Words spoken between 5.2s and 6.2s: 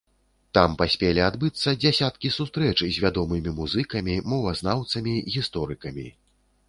гісторыкамі.